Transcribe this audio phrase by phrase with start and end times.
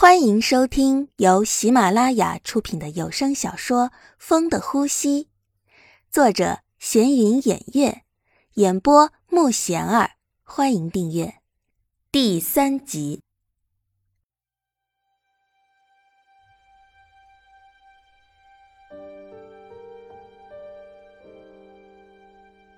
[0.00, 3.88] 欢迎收听由喜马拉雅出品的有声小说
[4.18, 5.24] 《风的呼吸》，
[6.10, 8.00] 作者闲云掩月，
[8.54, 10.12] 演播木贤儿。
[10.42, 11.34] 欢迎订阅
[12.10, 13.20] 第三集。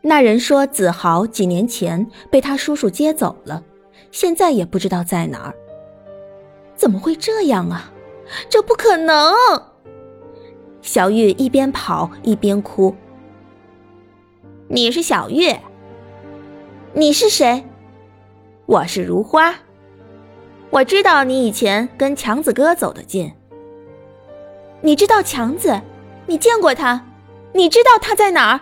[0.00, 3.62] 那人说，子豪几年前被他叔叔接走了，
[4.10, 5.61] 现在也不知道在哪儿。
[6.82, 7.92] 怎么会这样啊？
[8.48, 9.32] 这不可能！
[10.80, 12.92] 小玉一边跑一边哭。
[14.66, 15.54] 你是小玉？
[16.92, 17.64] 你是谁？
[18.66, 19.54] 我是如花。
[20.70, 23.32] 我知道你以前跟强子哥走得近。
[24.80, 25.80] 你知道强子？
[26.26, 27.06] 你见过他？
[27.52, 28.60] 你知道他在哪儿？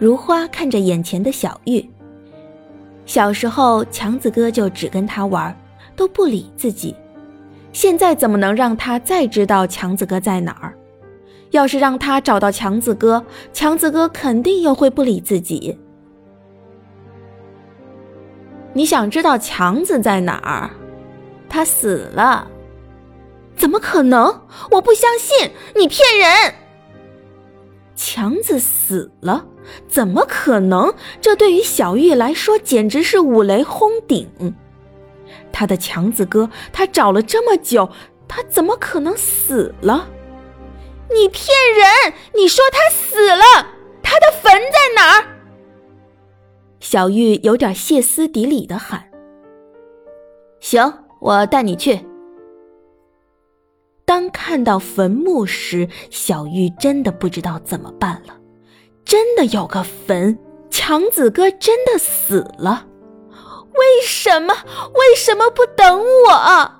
[0.00, 1.88] 如花看着眼前的小玉。
[3.06, 5.56] 小时候，强子哥就只跟他玩。
[6.00, 6.96] 都不理自己，
[7.74, 10.74] 现在怎么能让他再知道强子哥在哪儿？
[11.50, 15.78] 要是让他找到强子哥，强子哥肯定又会不理自己。
[18.72, 20.70] 你想知道强子在哪儿？
[21.50, 22.48] 他死了？
[23.54, 24.40] 怎么可能？
[24.70, 26.54] 我不相信，你骗人！
[27.94, 29.44] 强子死了？
[29.86, 30.94] 怎么可能？
[31.20, 34.26] 这对于小玉来说简直是五雷轰顶。
[35.60, 37.90] 他的强子哥，他找了这么久，
[38.26, 40.08] 他怎么可能死了？
[41.10, 42.14] 你骗人！
[42.34, 43.44] 你说他死了，
[44.02, 45.26] 他的坟在哪儿？
[46.80, 49.10] 小玉有点歇斯底里的喊
[50.60, 52.06] ：“行，我带你去。”
[54.06, 58.34] 当看到坟墓时，小玉真的不知道怎么办了。
[59.04, 60.38] 真的有个坟，
[60.70, 62.86] 强子哥真的死了。
[63.72, 64.54] 为什么？
[64.94, 66.70] 为什么不等我？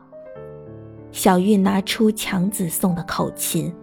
[1.12, 3.74] 小玉拿出强子送的口琴，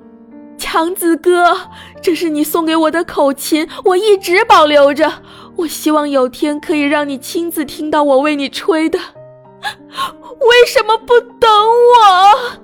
[0.58, 1.58] 强子哥，
[2.02, 5.12] 这是你送给我的口琴，我一直保留着。
[5.58, 9.00] 我希望有天可以让你亲自听到我为你吹的。
[9.00, 12.62] 为什么不等我？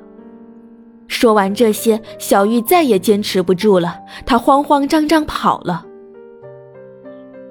[1.07, 5.85] 说完这些，小玉再也坚持不住了，她慌慌张张跑了。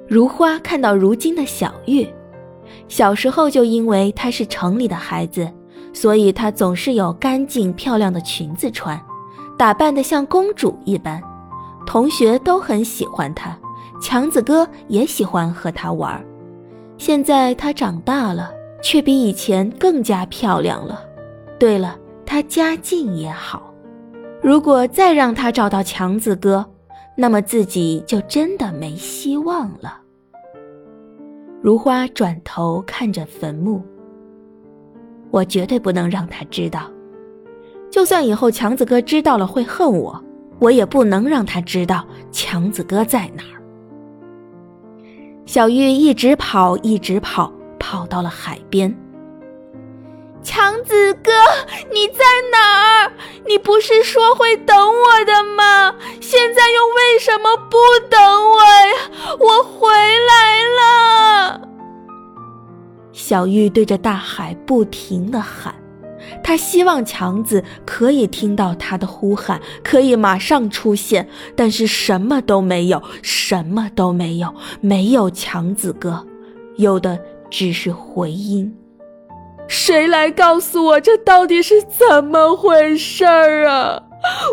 [0.09, 2.09] 如花看到如今的小玉。
[2.89, 5.51] 小时候就因为她是城里的孩子，
[5.93, 9.01] 所以她总是有干净漂亮的裙子穿，
[9.57, 11.23] 打扮得像公主一般，
[11.87, 13.57] 同学都很喜欢她，
[14.01, 16.23] 强子哥也喜欢和她玩。
[16.99, 18.51] 现在她长大了，
[18.83, 21.03] 却比以前更加漂亮了。
[21.59, 21.97] 对了，
[22.27, 23.73] 她家境也好，
[24.43, 26.65] 如果再让她找到强子哥，
[27.17, 30.02] 那么自己就真的没希望了。
[31.63, 33.81] 如花转头看着坟墓，
[35.31, 36.91] 我绝对不能让他知道。
[37.89, 40.21] 就算以后强子哥知道了会恨我，
[40.59, 43.63] 我也不能让他知道强子哥在哪儿。
[45.47, 48.93] 小玉一直跑，一直跑，跑到了海边。
[50.43, 51.31] 强子哥，
[51.93, 53.13] 你在哪儿？
[53.47, 55.95] 你不是说会等我的吗？
[56.21, 57.79] 现在又为什么不
[58.11, 59.37] 等我呀？
[59.39, 61.61] 我回来了。
[63.13, 65.75] 小玉对着大海不停的喊，
[66.43, 76.27] 她希望强子可以听到她的呼喊，可以马上出现，但是什么都没有，什么都没有，没有强子哥，
[76.77, 78.77] 有的只是回音。
[79.73, 84.03] 谁来告诉我这到底是怎么回事儿啊？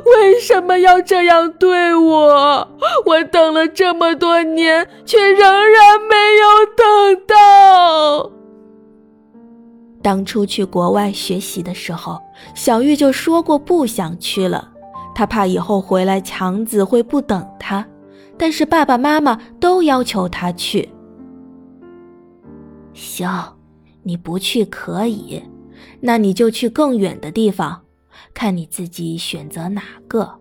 [0.06, 2.68] 为什么要这样对我？
[3.06, 8.31] 我等了这么多年，却仍然没有等到。
[10.02, 12.18] 当初去国外学习的时候，
[12.56, 14.69] 小玉就说过不想去了，
[15.13, 17.86] 她怕以后回来强子会不等她，
[18.38, 20.90] 但是爸爸妈妈都要求她去。
[22.94, 23.59] 行。
[24.09, 25.40] 你不去可以，
[26.01, 27.84] 那你就去更远的地方，
[28.34, 30.39] 看你自己选择哪个。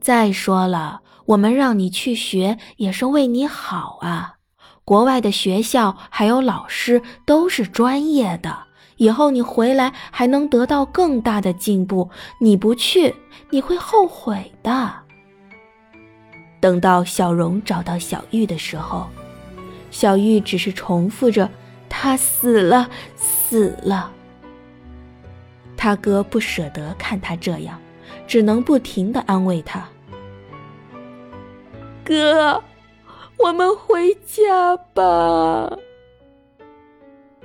[0.00, 4.36] 再说了，我们让你去学也是为你好啊。
[4.84, 8.56] 国外的学校还有老师都是专业的，
[8.98, 12.08] 以后你回来还能得到更大的进步。
[12.38, 13.12] 你不去，
[13.50, 14.94] 你会后悔的。
[16.60, 19.08] 等到小荣找到小玉的时候，
[19.90, 21.50] 小玉只是重复着。
[21.96, 24.12] 他死了，死了。
[25.76, 27.80] 他哥不舍得看他这样，
[28.26, 29.88] 只能不停的安慰他
[32.04, 32.62] ：“哥，
[33.38, 35.78] 我们回家吧。”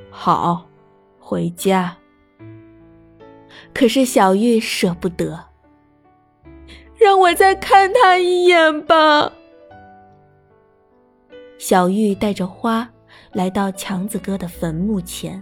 [0.09, 0.65] 好，
[1.19, 1.95] 回家。
[3.73, 5.45] 可是小玉舍不得。
[6.97, 9.31] 让我再看他一眼吧。
[11.57, 12.89] 小玉带着花
[13.31, 15.41] 来到强子哥的坟墓前。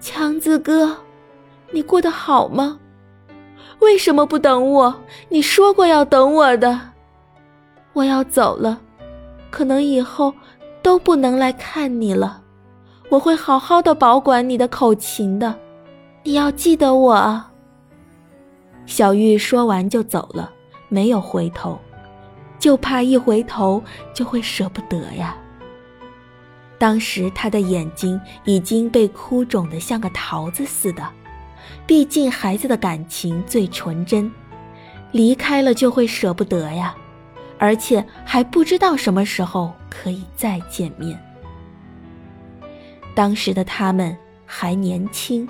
[0.00, 0.96] 强子哥，
[1.70, 2.78] 你过得好吗？
[3.80, 5.02] 为什么不等我？
[5.28, 6.80] 你说过要等我的。
[7.92, 8.80] 我要走了，
[9.50, 10.32] 可能以后
[10.82, 12.42] 都不能来看你了。
[13.08, 15.54] 我会好好的保管你的口琴的，
[16.22, 17.50] 你要记得我啊。
[18.84, 20.52] 小玉说完就走了，
[20.88, 21.78] 没有回头，
[22.58, 23.82] 就怕一回头
[24.12, 25.36] 就会舍不得呀。
[26.78, 31.02] 当时他的眼睛已经被哭肿得像个桃子似的，
[31.86, 34.30] 毕竟孩子的感情最纯真，
[35.12, 36.94] 离开了就会舍不得呀，
[37.58, 41.18] 而且还不知道什么时候可以再见面。
[43.14, 45.48] 当时的他们还年轻。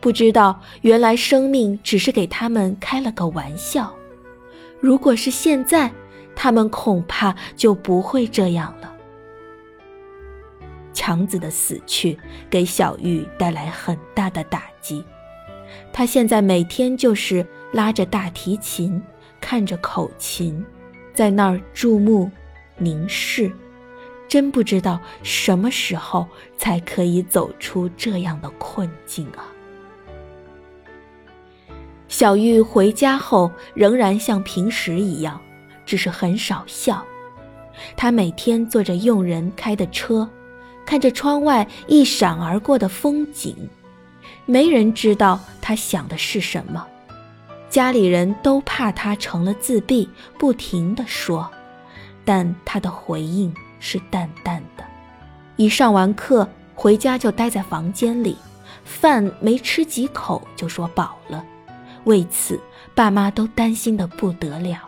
[0.00, 3.90] 不知道，原来生命只是给他们开了个玩笑。
[4.78, 5.90] 如果是现在，
[6.36, 8.93] 他们恐怕就不会这样了。
[11.04, 12.18] 强子的死去
[12.48, 15.04] 给小玉带来很大的打击，
[15.92, 19.02] 他现在每天就是拉着大提琴，
[19.38, 20.64] 看着口琴，
[21.12, 22.30] 在那儿注目
[22.78, 23.52] 凝视，
[24.26, 29.44] 真不知道什么时候才可以走出这样的困境啊！
[32.08, 35.38] 小玉回家后仍然像平时一样，
[35.84, 37.04] 只是很少笑。
[37.94, 40.26] 她每天坐着佣人开的车，
[40.86, 43.56] 看着窗外一闪而过的风景，
[44.46, 46.86] 没人知道他想的是什么。
[47.68, 50.08] 家里人都怕他成了自闭，
[50.38, 51.50] 不停地说，
[52.24, 54.84] 但他的回应是淡淡的。
[55.56, 58.36] 一上完课回家就待在房间里，
[58.84, 61.44] 饭没吃几口就说饱了。
[62.04, 62.60] 为此，
[62.94, 64.78] 爸妈都担心的不得了。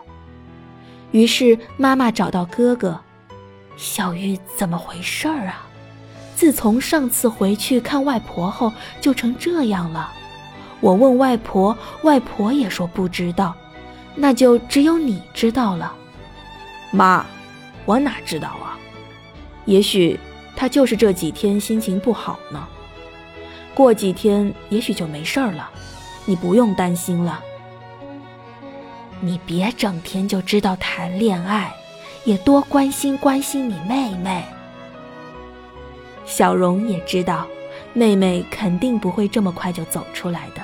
[1.11, 2.99] 于是妈妈找到哥哥
[3.75, 5.66] ：“小玉怎么回事儿啊？
[6.37, 10.13] 自从上次回去看外婆后，就成这样了。
[10.81, 13.55] 我问外婆，外婆也说不知道，
[14.13, 15.91] 那就只有你知道了。
[16.91, 17.25] 妈，
[17.85, 18.77] 我哪知道啊？
[19.65, 20.19] 也许
[20.55, 22.67] 她就是这几天心情不好呢。
[23.73, 25.67] 过几天也许就没事儿了。”
[26.29, 27.39] 你不用担心了。
[29.21, 31.73] 你别整天就知道谈恋爱，
[32.25, 34.43] 也多关心关心你妹妹。
[36.27, 37.47] 小荣也知道，
[37.93, 40.61] 妹妹肯定不会这么快就走出来的。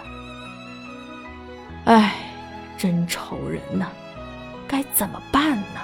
[1.85, 2.13] 唉，
[2.77, 3.87] 真愁人呐，
[4.67, 5.79] 该怎么办呢？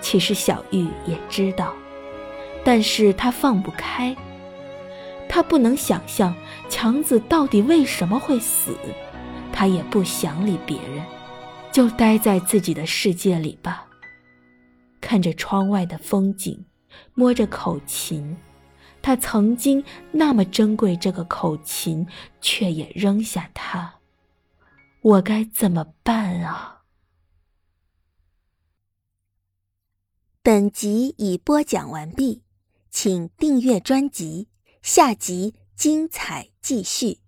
[0.00, 1.72] 其实小玉也知道，
[2.64, 4.14] 但是她放不开。
[5.28, 6.34] 她不能想象
[6.68, 8.76] 强子到底为什么会死，
[9.52, 11.04] 她也不想理别人，
[11.72, 13.86] 就待在自己的世界里吧。
[15.00, 16.64] 看着窗外的风景，
[17.14, 18.36] 摸着口琴，
[19.02, 22.06] 他曾经那么珍贵这个口琴，
[22.40, 23.94] 却也扔下它，
[25.02, 26.84] 我该怎么办啊？
[30.42, 32.42] 本集已播讲完毕，
[32.90, 34.48] 请订阅专辑。
[34.80, 37.25] 下集精彩继续。